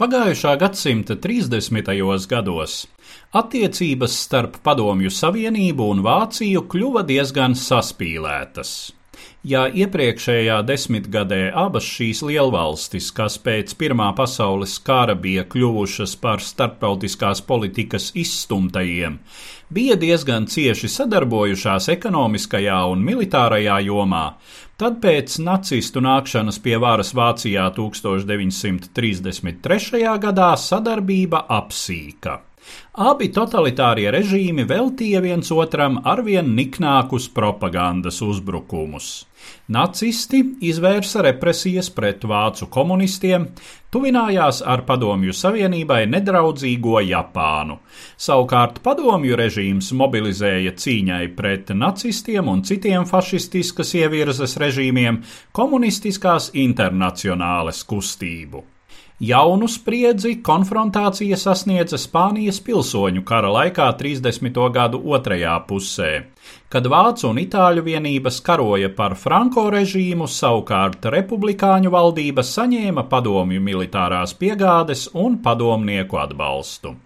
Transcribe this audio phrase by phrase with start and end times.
[0.00, 1.90] Pagājušā gadsimta 30.
[2.28, 2.76] gados
[3.36, 8.70] attiecības starp Padomju Savienību un Vāciju kļuva diezgan saspīlētas.
[9.40, 17.40] Ja iepriekšējā desmitgadē abas šīs lielvalstis, kas pēc Pirmā pasaules kara bija kļuvušas par starptautiskās
[17.48, 19.16] politikas izstumtajiem,
[19.72, 24.26] bija diezgan cieši sadarbojušās ekonomiskajā un militārajā jomā,
[24.76, 30.04] tad pēc nacistu nākšanas pie varas Vācijā 1933.
[30.20, 32.49] gadā sadarbība apsīka.
[33.00, 39.10] Abi totalitārie režīmi veltīja viens otram arvien niknākus propagandas uzbrukumus.
[39.70, 43.46] Nacisti izvērsa represijas pret vācu komunistiem,
[43.94, 47.78] tuvinājās ar Padomju Savienībai nedraudzīgo Japānu.
[48.18, 55.22] Savukārt Padomju režīms mobilizēja cīņai pret nacistiem un citiem fašistiskas ievirzes režīmiem
[55.56, 58.66] komunistiskās internacionāles kustību.
[59.20, 64.60] Jaunu spriedzi konfrontācija sasniedza Spānijas pilsoņu kara laikā 30.
[64.72, 66.08] gadu otrajā pusē,
[66.72, 74.32] kad vācu un itāļu vienības karoja par Franko režīmu, savukārt republikāņu valdība saņēma padomju militārās
[74.40, 76.96] piegādes un padomnieku atbalstu.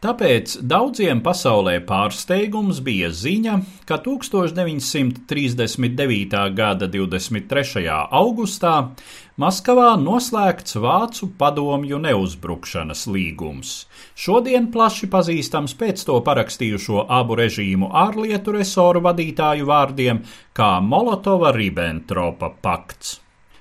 [0.00, 6.40] Tāpēc daudziem pasaulē pārsteigums bija ziņa, ka 1939.
[6.56, 7.84] gada 23.
[8.08, 8.96] augustā
[9.36, 13.84] Maskavā noslēgts Vācu padomju neuzbrukšanas līgums.
[14.16, 20.24] Šodien plaši pazīstams pēc to parakstījušo abu režīmu ārlietu resoru vadītāju vārdiem
[20.56, 23.20] kā Molotova-Ribbentropa pakts.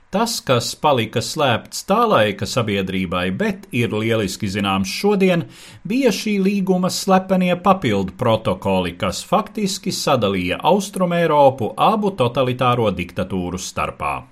[0.10, 5.46] Tas, kas palika slēpts tā laika sabiedrībai, bet ir lieliski zināms šodien,
[5.86, 14.26] bija šī līguma slepenie papildu protokoli, kas faktiski sadalīja Austrumēropu abu totalitāro diktatūru starpā.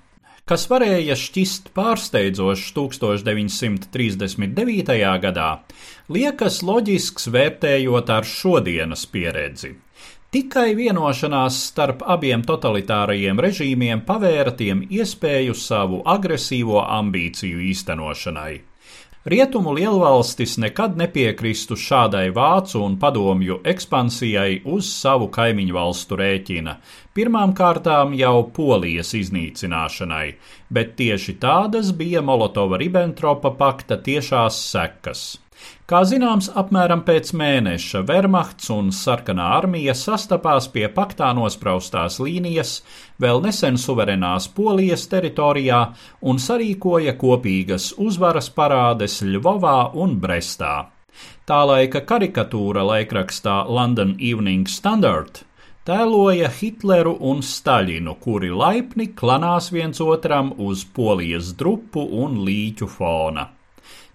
[0.50, 4.98] Kas varēja šķist pārsteidzošs 1939.
[5.28, 5.62] gadā,
[6.10, 9.78] liekas loģisks vērtējot ar šodienas pieredzi.
[10.28, 18.58] Tikai vienošanās starp abiem totalitārajiem režīmiem pavēra tiem iespēju savu agresīvo ambīciju īstenošanai.
[19.32, 26.76] Rietumu lielvalstis nekad nepiekristu šādai vācu un padomju ekspansijai uz savu kaimiņu valstu rēķina,
[27.16, 30.28] pirmām kārtām jau Polijas iznīcināšanai,
[30.68, 35.28] bet tieši tādas bija Molotova-Ribbentropa pakta tiešās sekas.
[35.88, 42.74] Kā zināms, apmēram pēc mēneša Wehrmachts un Sarkanā armija sastapās pie paktā nospraustās līnijas
[43.24, 45.80] vēl nesen suverenās Polijas teritorijā
[46.20, 50.76] un sarīkoja kopīgas uzvaras parādes Ļvovā un Brestā.
[51.48, 55.42] Tā laika karikatūra laikrakstā London Evening Standard
[55.88, 63.48] tēloja Hitleru un Staļinu, kuri laipni klanās viens otram uz polijas drupu un līķu fona.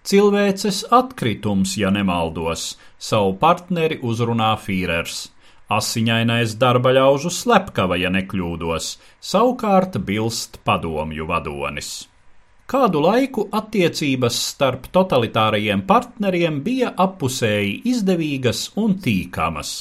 [0.04, 5.30] Cilvēces atkritums, ja nemaldos, savu partneri uzrunā Fīrers.
[5.72, 8.90] Asiņainais darba ļaužu slepkava, ja nekļūdos,
[9.24, 11.94] savukārt bilst padomju vadonis.
[12.64, 19.72] Kādu laiku attiecības starp totalitārajiem partneriem bija appusēji izdevīgas un tīkamas.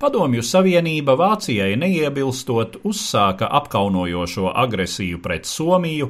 [0.00, 6.08] Padomju Savienība Vācijai neiebilstot uzsāka apkaunojošo agresiju pret Somiju,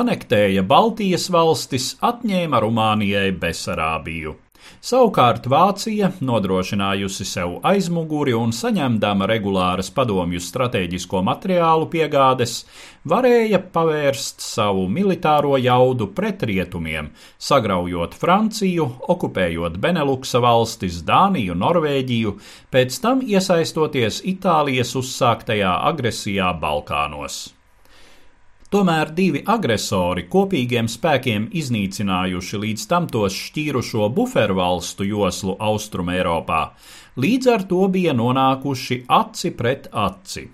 [0.00, 4.36] anektēja Baltijas valstis, atņēma Rumānijai Besarābiju.
[4.78, 12.60] Savukārt Vācija, nodrošinājusi sev aizmuguri un saņemdama regulāras padomju stratēģisko materiālu piegādes,
[13.08, 17.10] varēja pavērst savu militāro jaudu pret rietumiem,
[17.50, 18.86] sagraujot Franciju,
[19.16, 22.38] okupējot Beneluksa valstis, Dāniju, Norvēģiju,
[22.70, 27.57] pēc tam iesaistoties Itālijas uzsāktajā agresijā Balkānos.
[28.68, 36.58] Tomēr divi agresori kopīgiem spēkiem iznīcinājuši līdz tam tos šķīrušo bufervalstu joslu Austrumēropā,
[37.16, 40.44] līdz ar to bija nonākuši aci pret aci.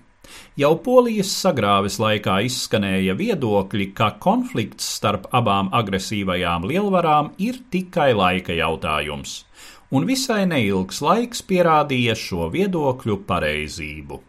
[0.55, 8.55] Jau polijas sagrāves laikā izskanēja viedokļi, ka konflikts starp abām agresīvajām lielvarām ir tikai laika
[8.55, 9.41] jautājums,
[9.91, 14.23] un visai neilgs laiks pierādīja šo viedokļu pareizību.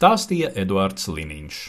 [0.00, 1.62] Stāstīja Eduards Liniņš.